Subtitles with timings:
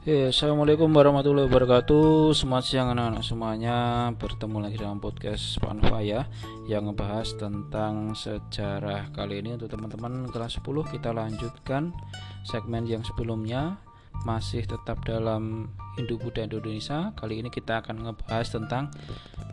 [0.00, 2.32] Ya, Assalamualaikum warahmatullahi wabarakatuh.
[2.32, 4.08] Selamat siang anak-anak semuanya.
[4.16, 6.24] Bertemu lagi dalam podcast Panva ya
[6.64, 9.60] Yang ngebahas tentang sejarah Kali ini.
[9.60, 11.92] Untuk teman-teman kelas 10 Kita lanjutkan
[12.48, 13.76] segmen yang sebelumnya.
[14.24, 15.68] Masih tetap dalam
[16.00, 17.12] Hindu Buddha Indonesia.
[17.12, 18.88] Kali ini kita akan ngebahas tentang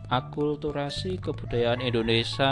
[0.08, 2.48] Akulturasi kebudayaan Indonesia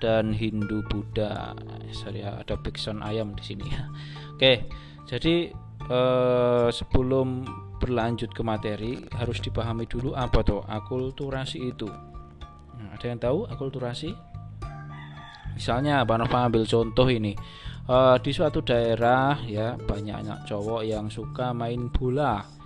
[0.00, 1.52] Dan Hindu Buddha.
[1.92, 3.68] Saya ada backsound ayam di sini.
[3.68, 3.92] Ya
[4.40, 4.72] Oke,
[5.04, 7.44] jadi eh, sebelum
[7.76, 11.88] berlanjut ke materi harus dipahami dulu apa tuh akulturasi itu.
[12.76, 14.10] Nah, ada yang tahu akulturasi?
[15.56, 17.32] Misalnya, Pak Nova ambil contoh ini
[17.88, 22.56] eh, di suatu daerah ya banyak cowok yang suka main bola.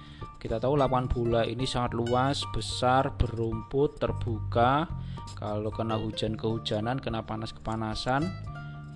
[0.40, 4.88] Kita tahu lapangan bola ini sangat luas, besar, berumput, terbuka.
[5.36, 8.24] Kalau kena hujan kehujanan, kena panas kepanasan,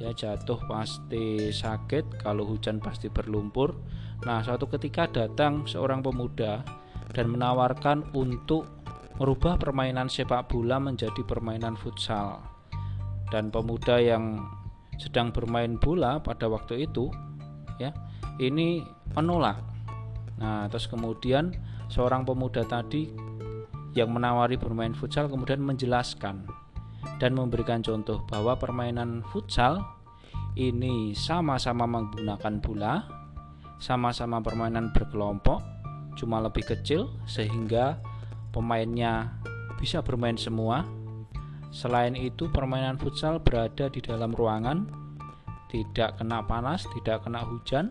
[0.01, 2.25] ya jatuh pasti sakit.
[2.25, 3.77] Kalau hujan pasti berlumpur
[4.23, 6.63] Nah, suatu ketika datang seorang pemuda
[7.11, 8.71] dan menawarkan untuk
[9.19, 12.43] merubah permainan sepak bola menjadi permainan futsal.
[13.31, 14.39] Dan pemuda yang
[14.95, 17.11] sedang bermain bola pada waktu itu
[17.83, 17.91] ya,
[18.39, 18.87] ini
[19.19, 19.59] menolak.
[20.39, 21.55] Nah, terus kemudian
[21.91, 23.11] seorang pemuda tadi
[23.95, 26.43] yang menawari bermain futsal kemudian menjelaskan
[27.23, 29.79] dan memberikan contoh bahwa permainan futsal
[30.59, 32.95] ini sama-sama menggunakan bola
[33.79, 35.61] sama-sama permainan berkelompok
[36.15, 37.99] cuma lebih kecil sehingga
[38.55, 39.35] pemainnya
[39.77, 40.87] bisa bermain semua.
[41.75, 44.87] Selain itu permainan futsal berada di dalam ruangan
[45.75, 47.91] tidak kena panas tidak kena hujan.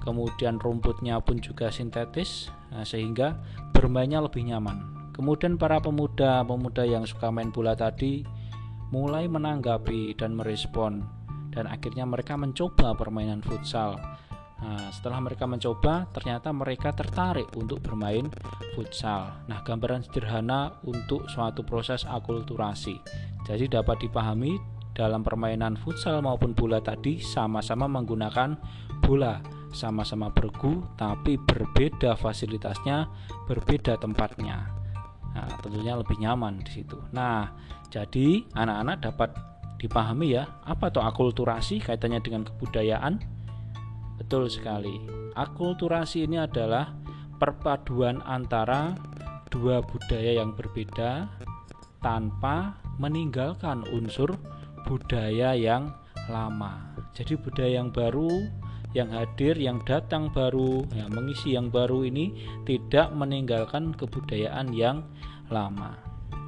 [0.00, 3.36] Kemudian rumputnya pun juga sintetis nah, sehingga
[3.76, 5.10] bermainnya lebih nyaman.
[5.12, 8.24] Kemudian para pemuda-pemuda yang suka main bola tadi
[8.92, 11.02] mulai menanggapi dan merespon
[11.50, 13.96] dan akhirnya mereka mencoba permainan futsal
[14.56, 18.32] Nah, setelah mereka mencoba, ternyata mereka tertarik untuk bermain
[18.72, 19.44] futsal.
[19.52, 22.96] Nah, gambaran sederhana untuk suatu proses akulturasi.
[23.44, 24.56] Jadi dapat dipahami
[24.96, 28.56] dalam permainan futsal maupun bola tadi sama-sama menggunakan
[29.04, 29.44] bola,
[29.76, 33.04] sama-sama bergu tapi berbeda fasilitasnya,
[33.44, 34.72] berbeda tempatnya.
[35.36, 36.96] Nah, tentunya lebih nyaman di situ.
[37.12, 37.52] Nah,
[37.92, 39.30] jadi anak-anak dapat
[39.76, 43.35] dipahami ya, apa tuh akulturasi kaitannya dengan kebudayaan?
[44.16, 45.00] Betul sekali.
[45.36, 46.92] Akulturasi ini adalah
[47.36, 48.96] perpaduan antara
[49.52, 51.28] dua budaya yang berbeda
[52.00, 54.32] tanpa meninggalkan unsur
[54.88, 55.92] budaya yang
[56.32, 56.96] lama.
[57.12, 58.28] Jadi budaya yang baru
[58.96, 62.32] yang hadir, yang datang baru, yang mengisi yang baru ini
[62.64, 65.04] tidak meninggalkan kebudayaan yang
[65.52, 66.00] lama.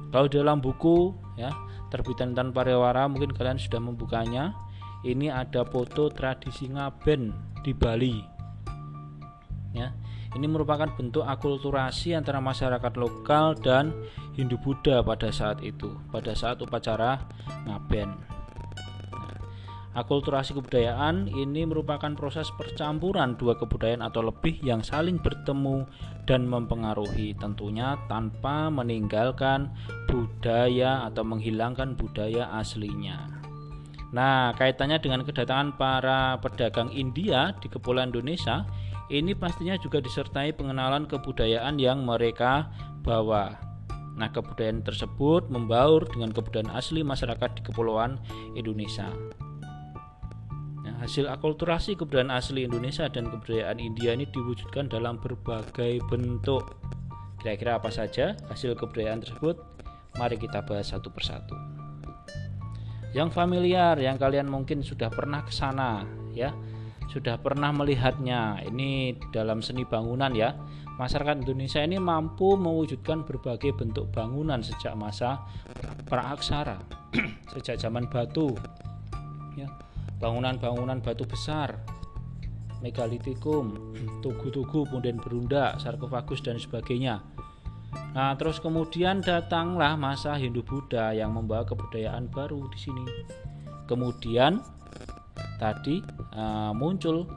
[0.09, 1.53] Kalau dalam buku ya
[1.93, 4.57] terbitan tanpa rewara mungkin kalian sudah membukanya.
[4.99, 7.31] Ini ada foto tradisi ngaben
[7.63, 8.19] di Bali.
[9.71, 9.95] Ya,
[10.35, 13.95] ini merupakan bentuk akulturasi antara masyarakat lokal dan
[14.35, 17.23] Hindu Buddha pada saat itu, pada saat upacara
[17.63, 18.11] ngaben.
[19.15, 19.37] Nah,
[19.95, 25.87] akulturasi kebudayaan ini merupakan proses percampuran dua kebudayaan atau lebih yang saling bertemu
[26.27, 29.71] dan mempengaruhi, tentunya tanpa meninggalkan
[30.11, 33.38] budaya atau menghilangkan budaya aslinya.
[34.09, 38.65] Nah, kaitannya dengan kedatangan para pedagang India di Kepulauan Indonesia,
[39.13, 42.73] ini pastinya juga disertai pengenalan kebudayaan yang mereka
[43.05, 43.53] bawa.
[44.17, 48.17] Nah, kebudayaan tersebut membaur dengan kebudayaan asli masyarakat di Kepulauan
[48.57, 49.13] Indonesia.
[50.81, 56.81] Nah, hasil akulturasi kebudayaan asli Indonesia dan kebudayaan India ini diwujudkan dalam berbagai bentuk.
[57.45, 59.61] Kira-kira apa saja hasil kebudayaan tersebut?
[60.17, 61.78] Mari kita bahas satu persatu
[63.09, 66.53] yang familiar yang kalian mungkin sudah pernah ke sana ya.
[67.09, 68.61] Sudah pernah melihatnya.
[68.69, 70.53] Ini dalam seni bangunan ya.
[71.01, 75.41] Masyarakat Indonesia ini mampu mewujudkan berbagai bentuk bangunan sejak masa
[76.05, 76.75] praaksara
[77.55, 78.53] sejak zaman batu
[79.57, 79.65] ya.
[80.19, 81.81] Bangunan-bangunan batu besar
[82.85, 83.73] megalitikum
[84.23, 87.23] tugu-tugu kemudian berunda sarkofagus dan sebagainya
[88.09, 93.05] Nah, terus kemudian datanglah masa Hindu Buddha yang membawa kebudayaan baru di sini.
[93.85, 94.61] Kemudian
[95.61, 96.01] tadi
[96.33, 97.29] uh, muncul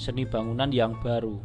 [0.00, 1.36] seni bangunan yang baru.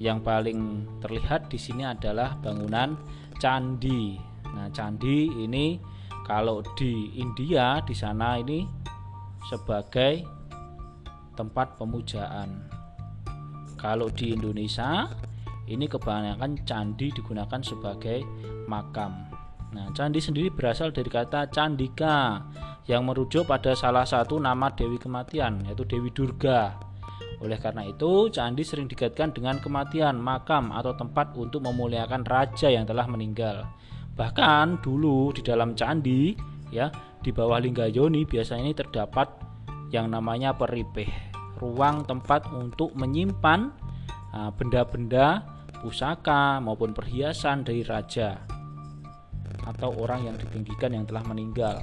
[0.00, 0.60] Yang paling
[1.04, 2.96] terlihat di sini adalah bangunan
[3.36, 4.16] candi.
[4.52, 5.76] Nah, candi ini
[6.24, 8.64] kalau di India di sana ini
[9.48, 10.24] sebagai
[11.36, 12.68] tempat pemujaan.
[13.80, 15.08] Kalau di Indonesia
[15.70, 18.26] ini kebanyakan candi digunakan sebagai
[18.66, 19.30] makam.
[19.70, 22.42] Nah, candi sendiri berasal dari kata candika
[22.90, 26.90] yang merujuk pada salah satu nama Dewi Kematian yaitu Dewi Durga.
[27.40, 32.84] Oleh karena itu, candi sering dikaitkan dengan kematian, makam, atau tempat untuk memuliakan raja yang
[32.84, 33.64] telah meninggal.
[34.12, 36.36] Bahkan dulu di dalam candi,
[36.68, 36.92] ya,
[37.24, 39.32] di bawah Linggayoni biasanya ini terdapat
[39.88, 41.08] yang namanya peripeh,
[41.56, 43.72] ruang tempat untuk menyimpan
[44.36, 45.40] ah, benda-benda,
[45.80, 48.36] pusaka maupun perhiasan dari raja
[49.64, 51.80] atau orang yang ditinggikan yang telah meninggal.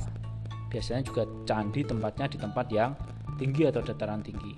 [0.70, 2.92] Biasanya juga candi tempatnya di tempat yang
[3.42, 4.54] tinggi atau dataran tinggi.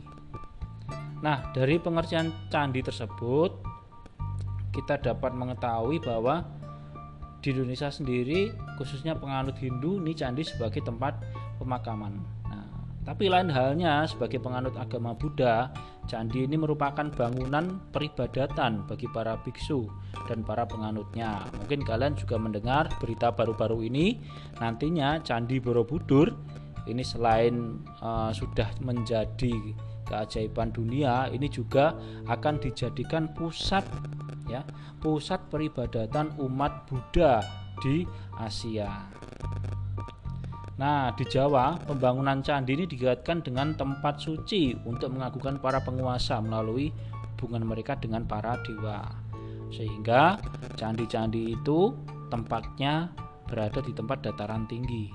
[1.20, 3.52] Nah, dari pengertian candi tersebut
[4.72, 6.48] kita dapat mengetahui bahwa
[7.40, 11.20] di Indonesia sendiri khususnya penganut Hindu ini candi sebagai tempat
[11.60, 12.39] pemakaman.
[13.04, 15.72] Tapi lain halnya sebagai penganut agama Buddha,
[16.06, 19.88] candi ini merupakan bangunan peribadatan bagi para biksu
[20.28, 21.48] dan para penganutnya.
[21.64, 24.20] Mungkin kalian juga mendengar berita baru-baru ini
[24.62, 26.34] nantinya candi Borobudur
[26.90, 29.54] ini selain uh, sudah menjadi
[30.10, 31.94] keajaiban dunia ini juga
[32.26, 33.86] akan dijadikan pusat
[34.50, 34.66] ya
[34.98, 37.40] pusat peribadatan umat Buddha
[37.80, 38.04] di
[38.36, 38.90] Asia.
[40.80, 46.96] Nah, di Jawa, pembangunan candi ini dikaitkan dengan tempat suci untuk mengagukan para penguasa melalui
[47.36, 49.04] hubungan mereka dengan para dewa.
[49.76, 50.40] Sehingga
[50.80, 51.92] candi-candi itu
[52.32, 53.12] tempatnya
[53.44, 55.12] berada di tempat dataran tinggi.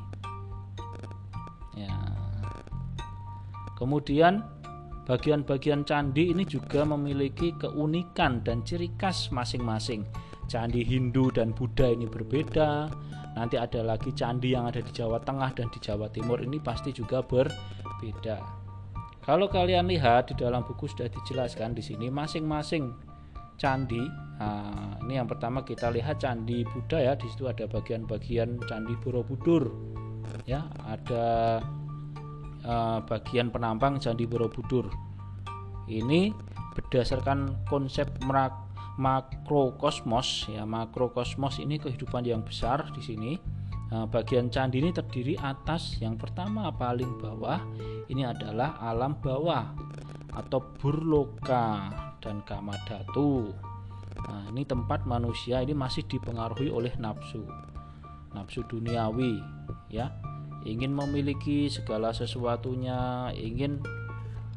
[1.81, 1.96] Ya.
[3.81, 4.44] Kemudian
[5.05, 10.00] Bagian-bagian candi ini juga memiliki keunikan dan ciri khas masing-masing.
[10.49, 12.88] Candi Hindu dan Buddha ini berbeda.
[13.35, 16.95] Nanti ada lagi candi yang ada di Jawa Tengah dan di Jawa Timur ini pasti
[16.95, 18.39] juga berbeda.
[19.25, 22.95] Kalau kalian lihat di dalam buku sudah dijelaskan di sini masing-masing
[23.57, 24.05] candi.
[24.39, 27.13] Nah, ini yang pertama kita lihat candi Buddha ya.
[27.17, 29.73] Di situ ada bagian-bagian candi Borobudur.
[30.45, 31.61] Ya, ada
[32.65, 34.89] uh, bagian penampang Candi Borobudur.
[35.89, 36.33] Ini
[36.75, 38.09] berdasarkan konsep
[38.94, 43.32] makrokosmos ya makrokosmos ini kehidupan yang besar di sini.
[43.94, 47.62] Nah, bagian candi ini terdiri atas yang pertama paling bawah
[48.11, 49.70] ini adalah alam bawah
[50.35, 53.55] atau burloka dan kamadatu.
[54.25, 57.44] Nah, ini tempat manusia ini masih dipengaruhi oleh nafsu.
[58.35, 59.38] Nafsu duniawi
[59.93, 60.11] ya
[60.64, 63.85] ingin memiliki segala sesuatunya, ingin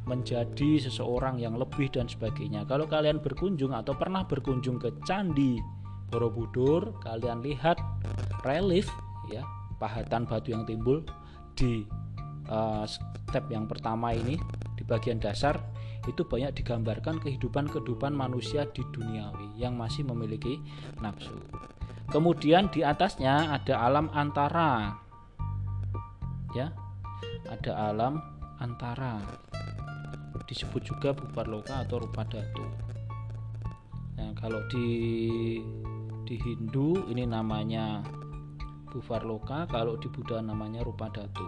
[0.08, 2.64] menjadi seseorang yang lebih dan sebagainya.
[2.66, 5.60] Kalau kalian berkunjung atau pernah berkunjung ke Candi
[6.08, 7.76] Borobudur, kalian lihat
[8.48, 8.88] relief
[9.28, 9.44] ya,
[9.78, 11.04] pahatan batu yang timbul
[11.60, 11.84] di
[12.48, 14.40] uh, step yang pertama ini
[14.80, 15.60] di bagian dasar
[16.08, 20.64] itu banyak digambarkan kehidupan-kehidupan manusia di duniawi yang masih memiliki
[21.04, 21.36] nafsu.
[22.08, 24.96] Kemudian di atasnya ada alam antara
[26.56, 26.72] ya
[27.52, 28.24] ada alam
[28.64, 29.20] antara
[30.48, 31.12] disebut juga
[31.46, 32.66] loka atau rupa datu
[34.18, 34.88] nah kalau di
[36.28, 38.02] di Hindu ini namanya
[39.24, 41.46] loka kalau di Buddha namanya rupa datu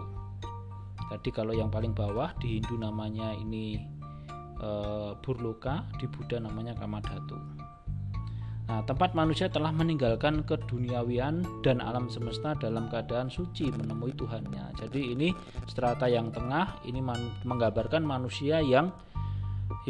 [1.10, 3.82] jadi kalau yang paling bawah di Hindu namanya ini
[4.62, 4.70] e,
[5.18, 7.59] burloka di Buddha namanya kamadatu
[8.70, 14.78] Nah, tempat manusia telah meninggalkan keduniawian dan alam semesta dalam keadaan suci menemui Tuhannya.
[14.78, 15.34] Jadi ini
[15.66, 17.02] strata yang tengah ini
[17.42, 18.94] menggambarkan manusia yang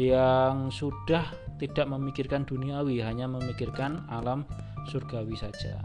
[0.01, 1.29] yang sudah
[1.61, 4.49] tidak memikirkan duniawi, hanya memikirkan alam
[4.89, 5.77] surgawi saja.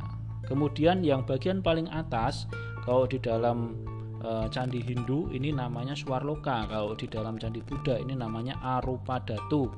[0.48, 2.48] Kemudian yang bagian paling atas
[2.80, 3.76] kalau di dalam
[4.24, 9.68] e, candi Hindu ini namanya Swarloka, kalau di dalam candi Buddha ini namanya Arupadatu.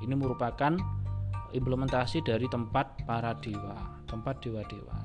[0.00, 1.01] Ini merupakan
[1.52, 4.96] implementasi dari tempat para dewa, tempat dewa-dewa.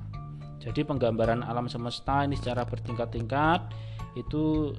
[0.58, 3.72] Jadi penggambaran alam semesta ini secara bertingkat-tingkat
[4.18, 4.74] itu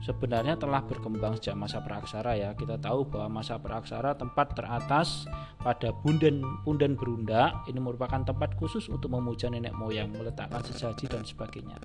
[0.00, 2.50] sebenarnya telah berkembang sejak masa praksara ya.
[2.56, 5.28] Kita tahu bahwa masa praksara tempat teratas
[5.60, 11.22] pada Bunden Punden Berunda ini merupakan tempat khusus untuk memuja nenek moyang, meletakkan sesaji dan
[11.22, 11.76] sebagainya.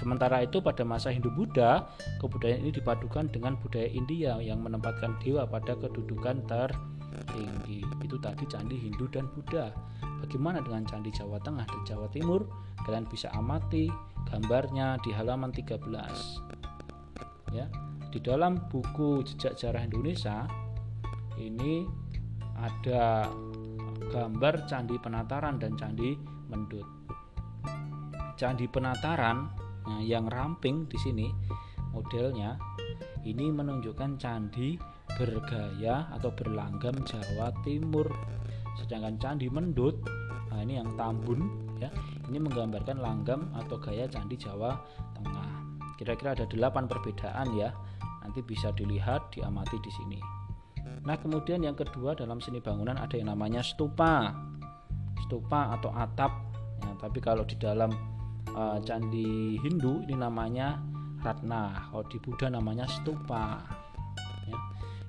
[0.00, 1.88] Sementara itu pada masa Hindu Buddha,
[2.20, 6.72] kebudayaan ini dipadukan dengan budaya India yang menempatkan dewa pada kedudukan ter
[7.30, 7.84] tinggi.
[8.02, 9.70] Itu tadi candi Hindu dan Buddha.
[10.24, 12.46] Bagaimana dengan candi Jawa Tengah dan Jawa Timur?
[12.82, 13.88] Kalian bisa amati
[14.28, 17.54] gambarnya di halaman 13.
[17.54, 17.66] Ya.
[18.10, 20.46] Di dalam buku Jejak Sejarah Indonesia
[21.38, 21.86] ini
[22.54, 23.26] ada
[24.10, 26.14] gambar candi Penataran dan candi
[26.50, 26.86] Mendut.
[28.38, 31.28] Candi Penataran nah yang ramping di sini
[31.92, 32.56] modelnya
[33.28, 34.80] ini menunjukkan candi
[35.16, 38.06] bergaya atau berlanggam Jawa Timur.
[38.74, 40.02] Sedangkan Candi Mendut,
[40.50, 41.46] nah ini yang Tambun
[41.78, 41.90] ya,
[42.26, 44.74] ini menggambarkan langgam atau gaya Candi Jawa
[45.14, 45.50] Tengah.
[45.94, 47.70] Kira-kira ada delapan perbedaan ya.
[48.24, 50.18] Nanti bisa dilihat, diamati di sini.
[51.04, 54.32] Nah, kemudian yang kedua dalam seni bangunan ada yang namanya stupa.
[55.28, 56.32] Stupa atau atap.
[56.80, 57.92] Ya, tapi kalau di dalam
[58.56, 60.80] uh, candi Hindu ini namanya
[61.20, 61.92] ratna.
[61.92, 63.60] Kalau di Buddha namanya stupa.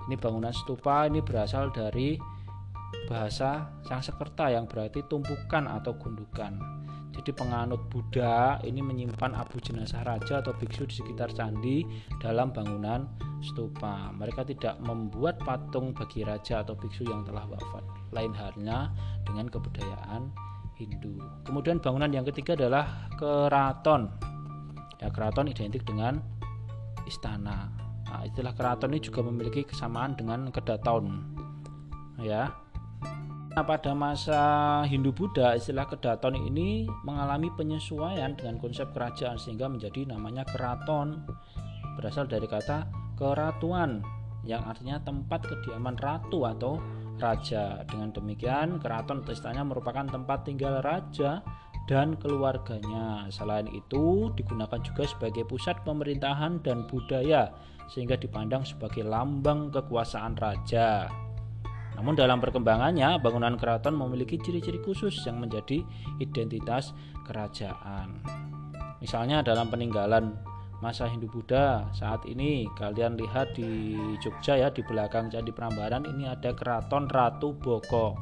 [0.06, 2.14] Ini bangunan stupa ini berasal dari
[3.10, 6.58] bahasa Sanskerta yang berarti tumpukan atau gundukan.
[7.16, 11.80] Jadi penganut Buddha ini menyimpan abu jenazah raja atau biksu di sekitar candi
[12.20, 13.08] dalam bangunan
[13.40, 14.12] stupa.
[14.12, 17.82] Mereka tidak membuat patung bagi raja atau biksu yang telah wafat.
[18.12, 18.92] Lain halnya
[19.24, 20.28] dengan kebudayaan
[20.76, 21.16] Hindu.
[21.48, 24.12] Kemudian bangunan yang ketiga adalah keraton.
[25.00, 26.20] Ya, keraton identik dengan
[27.08, 27.85] istana.
[28.06, 31.26] Nah, istilah keraton ini juga memiliki kesamaan dengan kedaton.
[32.22, 32.54] Ya,
[33.56, 34.40] Nah, pada masa
[34.84, 41.24] Hindu Buddha istilah kedaton ini mengalami penyesuaian dengan konsep kerajaan sehingga menjadi namanya keraton
[41.96, 42.84] berasal dari kata
[43.16, 44.04] keratuan
[44.44, 46.76] yang artinya tempat kediaman ratu atau
[47.16, 47.80] raja.
[47.88, 51.40] Dengan demikian, keraton atau merupakan tempat tinggal raja
[51.88, 53.24] dan keluarganya.
[53.32, 57.48] Selain itu, digunakan juga sebagai pusat pemerintahan dan budaya
[57.90, 61.06] sehingga dipandang sebagai lambang kekuasaan raja.
[61.96, 65.80] Namun dalam perkembangannya, bangunan keraton memiliki ciri-ciri khusus yang menjadi
[66.20, 66.92] identitas
[67.24, 68.20] kerajaan.
[69.00, 70.36] Misalnya dalam peninggalan
[70.84, 76.28] masa Hindu Buddha saat ini kalian lihat di Jogja ya di belakang Candi Prambanan ini
[76.28, 78.12] ada keraton Ratu Boko.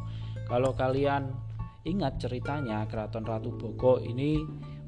[0.47, 1.35] Kalau kalian
[1.83, 4.38] ingat ceritanya keraton Ratu Boko ini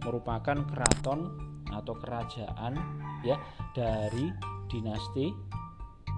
[0.06, 1.35] merupakan keraton
[1.75, 2.78] atau kerajaan
[3.26, 3.35] ya
[3.75, 4.30] dari
[4.68, 5.32] dinasti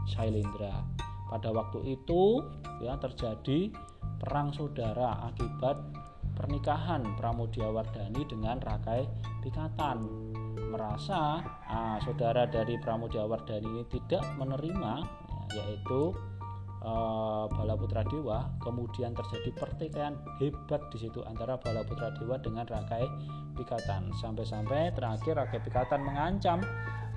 [0.08, 0.84] Sailendra.
[1.28, 2.40] Pada waktu itu
[2.80, 3.68] ya terjadi
[4.18, 5.76] perang saudara akibat
[6.38, 9.04] pernikahan Pramudiawardhani dengan Rakai
[9.42, 9.98] Pikatan.
[10.70, 14.92] Merasa ah, saudara dari Pramudiawardhani ini tidak menerima
[15.52, 16.14] ya, yaitu
[16.80, 23.04] eh, Balaputra Dewa, kemudian terjadi pertikaian hebat di situ antara Balaputra Dewa dengan Rakai
[23.58, 24.14] Pikatan.
[24.16, 26.62] Sampai-sampai terakhir Rakai Pikatan mengancam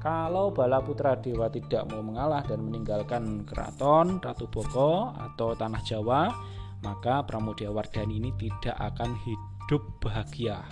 [0.02, 6.34] kalau Bala Putra Dewa tidak mau mengalah dan meninggalkan keraton Ratu Boko atau tanah Jawa,
[6.82, 10.66] maka Pramudia Wardani ini tidak akan hidup bahagia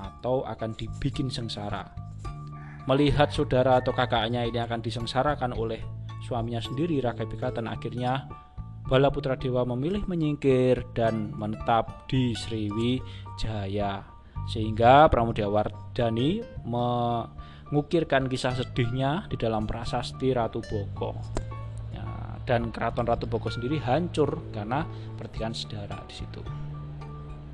[0.00, 1.92] atau akan dibikin sengsara.
[2.88, 5.84] Melihat saudara atau kakaknya ini akan disengsarakan oleh
[6.24, 8.24] suaminya sendiri Rakai Pikatan akhirnya
[8.88, 14.02] Bala Putra Dewa memilih menyingkir dan menetap di Sriwijaya
[14.48, 16.88] sehingga Pramudia Wardani me
[17.70, 21.14] mengukirkan kisah sedihnya di dalam prasasti Ratu Boko.
[21.94, 22.04] Ya,
[22.46, 24.86] dan keraton Ratu Boko sendiri hancur karena
[25.18, 26.42] pertikaian saudara di situ.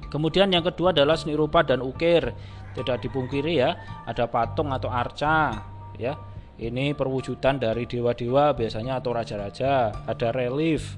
[0.09, 2.33] Kemudian yang kedua adalah seni rupa dan ukir.
[2.77, 5.65] Tidak dipungkiri ya, ada patung atau arca
[5.97, 6.13] ya.
[6.57, 10.97] Ini perwujudan dari dewa-dewa biasanya atau raja-raja, ada relief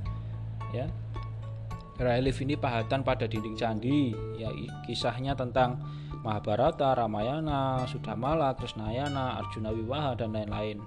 [0.71, 0.87] ya.
[1.99, 4.55] Relief ini pahatan pada dinding candi, ya
[4.87, 5.83] kisahnya tentang
[6.23, 10.83] Mahabharata, Ramayana, Sudamala, Krishnayana, Arjuna Wiwaha dan lain-lain.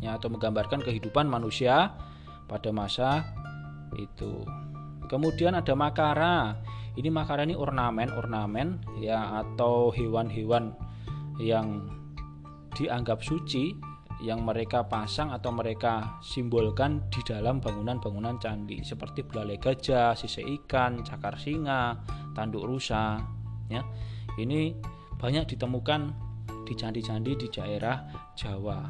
[0.00, 1.92] Ya, atau menggambarkan kehidupan manusia
[2.48, 3.26] pada masa
[3.98, 4.46] itu.
[5.08, 6.60] Kemudian ada makara.
[6.98, 10.74] Ini makara ini ornamen-ornamen ya atau hewan-hewan
[11.38, 11.86] yang
[12.74, 13.70] dianggap suci
[14.18, 21.06] yang mereka pasang atau mereka simbolkan di dalam bangunan-bangunan candi seperti belalai gajah, sisik ikan,
[21.06, 22.02] cakar singa,
[22.34, 23.22] tanduk rusa,
[23.68, 23.84] ya.
[24.36, 24.76] Ini
[25.18, 26.00] banyak ditemukan
[26.68, 28.04] di candi-candi di daerah
[28.36, 28.80] Jawa.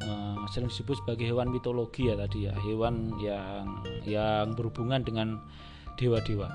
[0.00, 5.38] Uh, sering disebut sebagai hewan mitologi ya tadi ya hewan yang yang berhubungan dengan
[5.94, 6.50] dewa-dewa.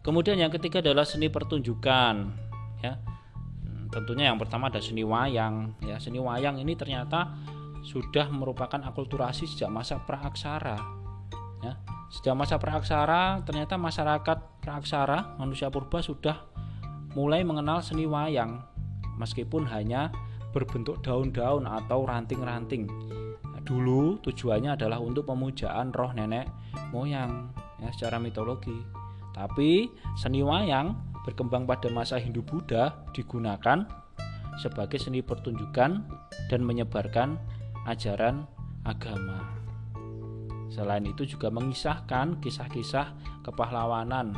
[0.00, 2.14] Kemudian yang ketiga adalah seni pertunjukan
[2.82, 2.94] ya.
[3.64, 6.00] Hmm, tentunya yang pertama ada seni wayang ya.
[6.02, 7.36] Seni wayang ini ternyata
[7.80, 10.76] sudah merupakan akulturasi sejak masa praaksara
[11.64, 16.42] ya Sejak masa praaksara, ternyata masyarakat praaksara, manusia purba sudah
[17.14, 18.66] mulai mengenal seni wayang,
[19.14, 20.10] meskipun hanya
[20.50, 22.90] berbentuk daun-daun atau ranting-ranting.
[23.62, 26.50] Dulu tujuannya adalah untuk pemujaan roh nenek
[26.90, 28.74] moyang ya, secara mitologi.
[29.30, 29.86] Tapi
[30.18, 33.86] seni wayang berkembang pada masa Hindu Buddha digunakan
[34.58, 36.02] sebagai seni pertunjukan
[36.50, 37.38] dan menyebarkan
[37.86, 38.50] ajaran
[38.82, 39.59] agama.
[40.70, 44.32] Selain itu juga mengisahkan kisah-kisah kepahlawanan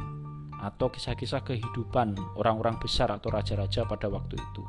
[0.63, 4.65] atau kisah-kisah kehidupan orang-orang besar atau raja-raja pada waktu itu.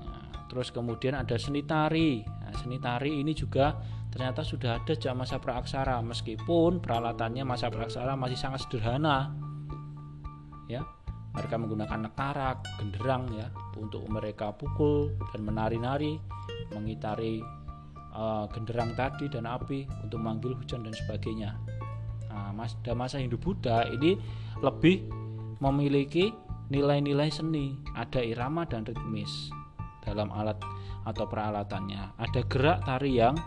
[0.00, 2.24] Nah, terus kemudian ada seni tari.
[2.24, 3.76] Nah, seni tari ini juga
[4.08, 9.36] ternyata sudah ada sejak masa praaksara meskipun peralatannya masa praaksara masih sangat sederhana.
[10.72, 10.84] Ya,
[11.36, 16.16] mereka menggunakan nekarak, genderang ya, untuk mereka pukul dan menari-nari
[16.72, 17.40] mengitari
[18.18, 21.54] uh, genderang tadi dan api untuk manggil hujan dan sebagainya.
[22.28, 24.18] Nah, mas, masa Hindu Buddha ini
[24.58, 25.06] lebih
[25.62, 26.34] memiliki
[26.68, 27.78] nilai-nilai seni.
[27.94, 29.54] Ada irama dan ritmis
[30.02, 30.58] dalam alat
[31.06, 32.18] atau peralatannya.
[32.18, 33.38] Ada gerak tari yang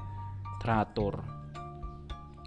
[0.63, 1.19] teratur.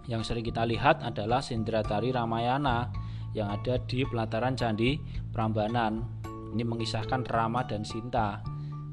[0.05, 2.93] Yang sering kita lihat adalah sendera tari Ramayana
[3.33, 4.95] yang ada di pelataran Candi
[5.33, 6.23] Prambanan.
[6.55, 8.39] Ini mengisahkan Rama dan Sinta.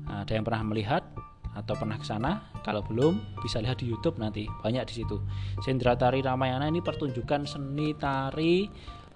[0.09, 1.05] Nah, ada yang pernah melihat
[1.53, 2.51] atau pernah ke sana?
[2.65, 4.49] Kalau belum, bisa lihat di YouTube nanti.
[4.49, 5.21] Banyak di situ.
[5.61, 8.67] Sendera tari Ramayana ini pertunjukan seni tari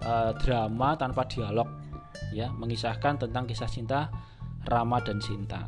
[0.01, 1.67] eh, drama tanpa dialog,
[2.33, 4.09] ya, mengisahkan tentang kisah cinta
[4.67, 5.63] Rama dan Sinta.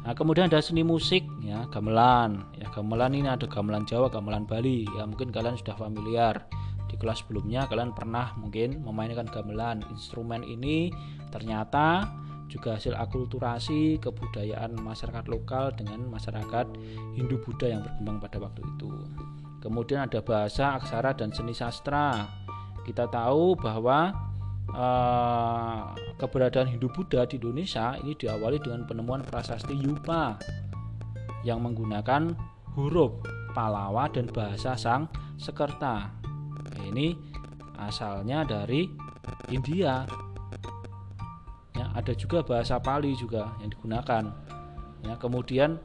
[0.00, 2.40] Nah, kemudian ada seni musik ya, gamelan.
[2.56, 4.88] Ya, gamelan ini ada gamelan Jawa, gamelan Bali.
[4.96, 6.48] Ya, mungkin kalian sudah familiar.
[6.90, 9.84] Di kelas sebelumnya kalian pernah mungkin memainkan gamelan.
[9.92, 10.90] Instrumen ini
[11.30, 12.10] ternyata
[12.50, 16.66] juga hasil akulturasi kebudayaan masyarakat lokal dengan masyarakat
[17.14, 18.90] Hindu Buddha yang berkembang pada waktu itu.
[19.62, 22.26] Kemudian ada bahasa, aksara dan seni sastra.
[22.82, 24.10] Kita tahu bahwa
[24.74, 30.34] uh, keberadaan Hindu Buddha di Indonesia ini diawali dengan penemuan prasasti Yupa
[31.46, 32.34] yang menggunakan
[32.74, 36.10] huruf Palawa dan bahasa Sang Sekerta.
[36.70, 37.14] Nah, ini
[37.78, 38.86] asalnya dari
[39.50, 40.06] India.
[42.00, 44.32] Ya, ada juga bahasa Pali juga yang digunakan.
[45.04, 45.76] Ya, kemudian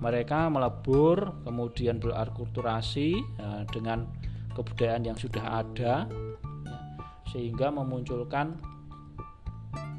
[0.00, 4.08] mereka melebur, kemudian berakulturasi ya, dengan
[4.56, 6.08] kebudayaan yang sudah ada
[7.28, 8.56] sehingga memunculkan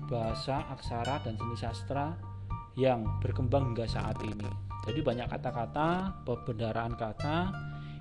[0.09, 2.17] bahasa, aksara, dan seni sastra
[2.73, 4.49] yang berkembang hingga saat ini.
[4.89, 7.53] Jadi banyak kata-kata, pembendaraan kata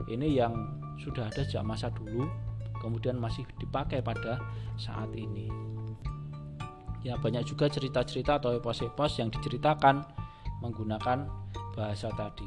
[0.09, 0.57] ini yang
[0.97, 2.33] sudah ada sejak masa dulu,
[2.81, 4.41] kemudian masih dipakai pada
[4.81, 5.77] saat ini.
[7.09, 10.05] Ya banyak juga cerita-cerita atau epos-epos yang diceritakan
[10.61, 11.25] menggunakan
[11.73, 12.45] bahasa tadi.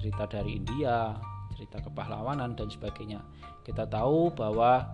[0.00, 1.12] Cerita dari India,
[1.52, 3.20] cerita kepahlawanan dan sebagainya.
[3.60, 4.88] Kita tahu bahwa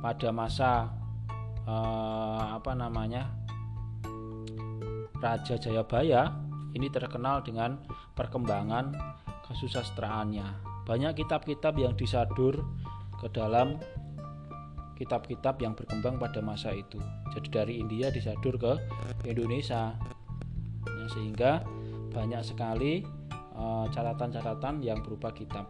[0.00, 0.88] pada masa
[1.68, 3.28] eh, apa namanya
[5.20, 6.32] Raja Jayabaya
[6.72, 7.76] ini terkenal dengan
[8.16, 8.96] perkembangan
[9.52, 10.64] kesusastraannya.
[10.88, 12.64] Banyak kitab-kitab yang disadur
[13.20, 13.76] ke dalam
[14.96, 16.98] kitab-kitab yang berkembang pada masa itu.
[17.36, 18.72] Jadi dari India disadur ke
[19.28, 19.92] Indonesia.
[20.86, 21.52] Ya, sehingga
[22.10, 23.04] banyak sekali
[23.54, 25.68] eh, catatan-catatan uh, yang berupa kitab.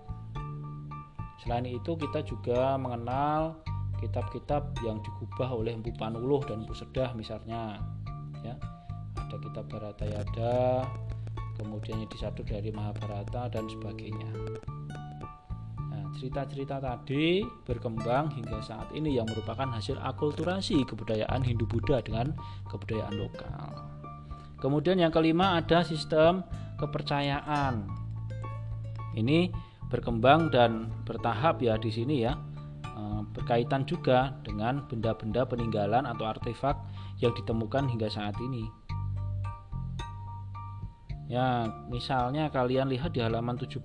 [1.42, 3.60] Selain itu kita juga mengenal
[4.00, 7.80] kitab-kitab yang digubah oleh Empu Panuluh dan Empu Sedah misalnya
[8.44, 8.54] ya
[9.16, 10.84] ada kitab Baratayada
[11.56, 14.28] kemudian disatu dari Mahabharata dan sebagainya
[16.16, 22.32] cerita-cerita tadi berkembang hingga saat ini yang merupakan hasil akulturasi kebudayaan Hindu Buddha dengan
[22.72, 23.70] kebudayaan lokal
[24.58, 26.42] kemudian yang kelima ada sistem
[26.80, 27.84] kepercayaan
[29.14, 29.52] ini
[29.92, 32.34] berkembang dan bertahap ya di sini ya
[32.96, 36.80] Eh, berkaitan juga dengan benda-benda peninggalan atau artefak
[37.20, 38.64] yang ditemukan hingga saat ini.
[41.28, 43.84] Ya, misalnya kalian lihat di halaman 17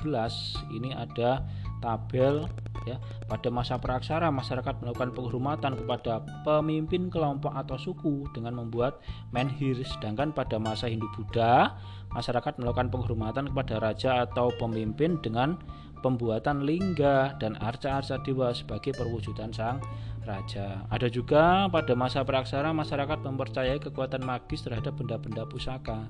[0.72, 1.44] ini ada
[1.82, 2.48] tabel
[2.86, 2.98] ya.
[3.28, 9.02] Pada masa praksara masyarakat melakukan penghormatan kepada pemimpin kelompok atau suku dengan membuat
[9.34, 11.76] menhir sedangkan pada masa Hindu Buddha
[12.14, 15.58] masyarakat melakukan penghormatan kepada raja atau pemimpin dengan
[16.02, 19.80] pembuatan lingga dan arca-arca dewa sebagai perwujudan sang
[20.26, 20.86] raja.
[20.90, 26.10] Ada juga pada masa praksara masyarakat mempercayai kekuatan magis terhadap benda-benda pusaka.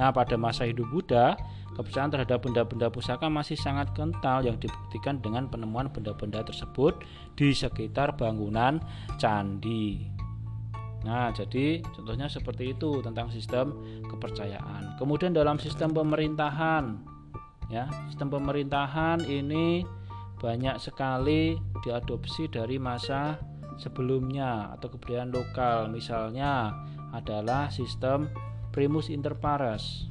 [0.00, 1.36] Nah, pada masa hidup Buddha,
[1.76, 7.00] kepercayaan terhadap benda-benda pusaka masih sangat kental yang dibuktikan dengan penemuan benda-benda tersebut
[7.36, 8.80] di sekitar bangunan
[9.16, 10.08] candi.
[11.02, 13.74] Nah, jadi contohnya seperti itu tentang sistem
[14.06, 14.96] kepercayaan.
[15.02, 17.02] Kemudian dalam sistem pemerintahan,
[17.68, 19.82] ya sistem pemerintahan ini
[20.38, 23.38] banyak sekali diadopsi dari masa
[23.78, 26.74] sebelumnya atau kebudayaan lokal misalnya
[27.14, 28.26] adalah sistem
[28.72, 30.08] primus inter pares.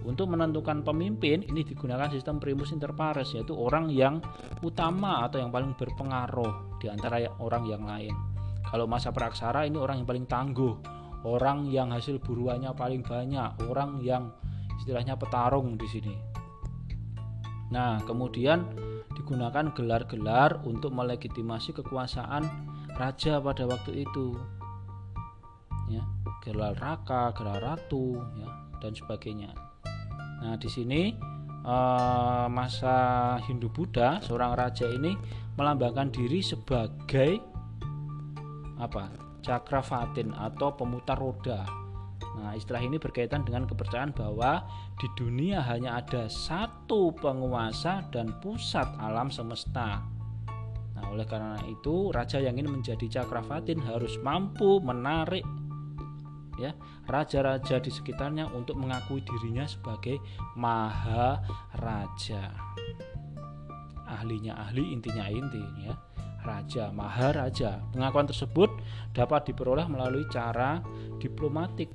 [0.00, 4.24] Untuk menentukan pemimpin ini digunakan sistem primus inter pares yaitu orang yang
[4.64, 8.16] utama atau yang paling berpengaruh di antara orang yang lain.
[8.64, 10.74] Kalau masa praksara ini orang yang paling tangguh
[11.24, 14.32] orang yang hasil buruannya paling banyak orang yang
[14.80, 16.16] istilahnya petarung di sini.
[17.70, 18.66] Nah, kemudian
[19.12, 22.42] digunakan gelar-gelar untuk melegitimasi kekuasaan
[22.96, 24.34] raja pada waktu itu.
[25.90, 26.06] Ya,
[26.46, 28.46] gelar raka, gelar ratu, ya,
[28.78, 29.50] dan sebagainya.
[30.38, 31.10] Nah, di sini
[31.66, 32.96] eh, masa
[33.42, 35.18] Hindu Buddha, seorang raja ini
[35.58, 37.42] melambangkan diri sebagai
[38.78, 39.10] apa?
[39.42, 41.66] Cakrafatin atau pemutar roda.
[42.38, 44.62] Nah, istilah ini berkaitan dengan kepercayaan bahwa
[44.96, 50.00] di dunia hanya ada satu penguasa dan pusat alam semesta.
[50.94, 55.42] Nah, oleh karena itu, raja yang ingin menjadi cakravatin harus mampu menarik
[56.60, 56.76] ya
[57.08, 60.20] raja-raja di sekitarnya untuk mengakui dirinya sebagai
[60.60, 61.40] maha
[61.80, 62.52] raja.
[64.10, 65.94] Ahlinya ahli, intinya inti ya.
[66.40, 67.84] Raja, maharaja.
[67.92, 68.72] Pengakuan tersebut
[69.12, 70.80] dapat diperoleh melalui cara
[71.20, 71.92] diplomatik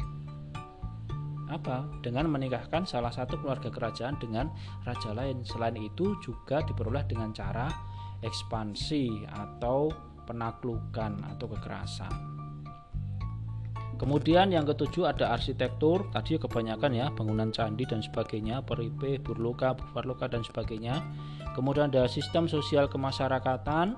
[1.45, 4.49] apa dengan menikahkan salah satu keluarga kerajaan dengan
[4.85, 5.41] raja lain.
[5.45, 7.69] Selain itu juga diperoleh dengan cara
[8.21, 9.89] ekspansi atau
[10.25, 12.44] penaklukan atau kekerasan.
[13.95, 20.27] Kemudian yang ketujuh ada arsitektur, tadi kebanyakan ya bangunan candi dan sebagainya, peripe, burloka, burloka
[20.27, 20.99] dan sebagainya.
[21.55, 23.95] Kemudian ada sistem sosial kemasyarakatan.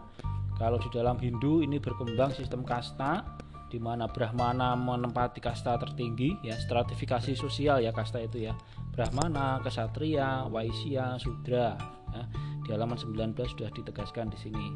[0.58, 3.26] Kalau di dalam Hindu ini berkembang sistem kasta,
[3.68, 8.56] di mana Brahmana menempati kasta tertinggi ya stratifikasi sosial ya kasta itu ya
[8.96, 11.76] Brahmana, Kesatria, Waisya, Sudra
[12.16, 12.24] ya.
[12.64, 14.68] di halaman 19 sudah ditegaskan di sini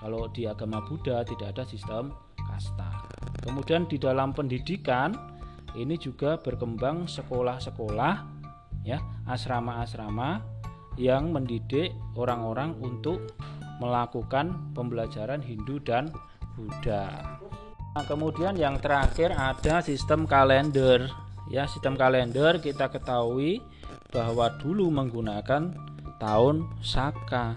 [0.00, 2.12] kalau di agama Buddha tidak ada sistem
[2.60, 3.08] kasta
[3.40, 5.16] kemudian di dalam pendidikan
[5.72, 8.14] ini juga berkembang sekolah-sekolah
[8.84, 10.44] ya asrama-asrama
[11.00, 13.32] yang mendidik orang-orang untuk
[13.80, 16.12] melakukan pembelajaran Hindu dan
[16.52, 17.40] Buddha.
[17.96, 21.08] Nah, kemudian yang terakhir ada sistem kalender.
[21.48, 23.64] Ya, sistem kalender kita ketahui
[24.12, 25.72] bahwa dulu menggunakan
[26.20, 27.56] tahun Saka.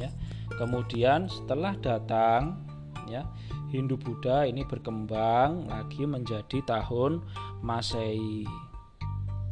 [0.00, 0.08] Ya.
[0.56, 2.64] Kemudian setelah datang
[3.08, 3.24] ya
[3.70, 7.22] Hindu Buddha ini berkembang lagi menjadi tahun
[7.62, 8.44] Masehi.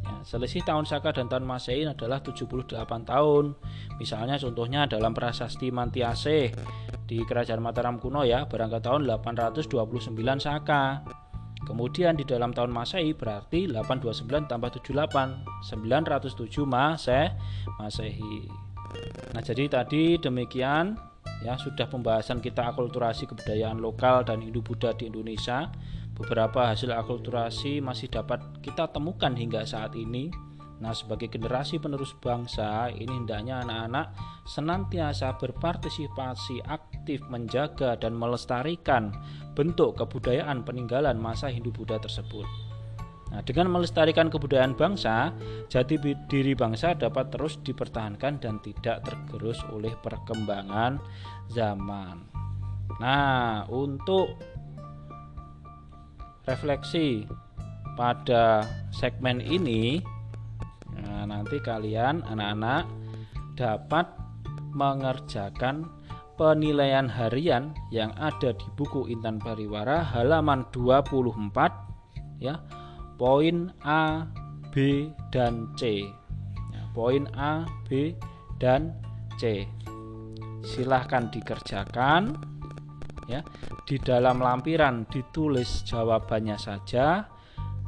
[0.03, 2.75] Ya, selisih tahun Saka dan tahun Masehi adalah 78
[3.07, 3.55] tahun.
[3.95, 6.51] Misalnya contohnya dalam prasasti Mantiase
[7.07, 11.03] di Kerajaan Mataram kuno ya berangkat tahun 829 Saka.
[11.63, 17.35] Kemudian di dalam tahun Masehi berarti 829 tambah 78 907 Mase
[17.79, 18.47] Masehi.
[19.35, 20.97] Nah, jadi tadi demikian
[21.43, 25.71] ya sudah pembahasan kita akulturasi kebudayaan lokal dan Hindu Buddha di Indonesia.
[26.15, 30.27] Beberapa hasil akulturasi masih dapat kita temukan hingga saat ini
[30.79, 34.15] Nah, sebagai generasi penerus bangsa, ini hendaknya anak-anak
[34.47, 39.11] senantiasa berpartisipasi aktif menjaga dan melestarikan
[39.59, 42.68] bentuk kebudayaan peninggalan masa Hindu-Buddha tersebut.
[43.29, 45.33] Nah, dengan melestarikan kebudayaan bangsa,
[45.69, 50.97] jati diri bangsa dapat terus dipertahankan dan tidak tergerus oleh perkembangan
[51.53, 52.25] zaman.
[52.97, 54.33] Nah, untuk
[56.49, 57.29] refleksi
[57.93, 60.01] pada segmen ini
[60.99, 62.87] Nah, nanti kalian anak-anak
[63.55, 64.07] dapat
[64.71, 65.87] mengerjakan
[66.39, 72.61] penilaian harian yang ada di buku Intan Pariwara halaman 24 ya.
[73.19, 74.23] Poin A,
[74.71, 76.07] B dan C.
[76.71, 78.15] Ya, poin A, B
[78.55, 78.95] dan
[79.35, 79.67] C.
[80.63, 82.39] Silahkan dikerjakan
[83.27, 83.43] ya.
[83.83, 87.27] Di dalam lampiran ditulis jawabannya saja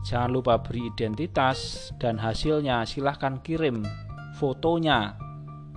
[0.02, 3.86] Jangan lupa beri identitas dan hasilnya silahkan kirim
[4.41, 5.13] fotonya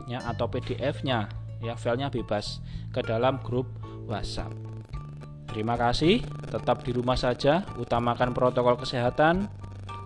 [0.08, 1.28] ya atau PDF-nya
[1.60, 3.68] ya filenya bebas ke dalam grup
[4.08, 4.73] WhatsApp.
[5.54, 6.18] Terima kasih,
[6.50, 9.46] tetap di rumah saja, utamakan protokol kesehatan.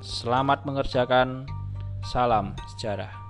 [0.04, 1.48] Selamat mengerjakan.
[2.04, 3.27] Salam sejarah.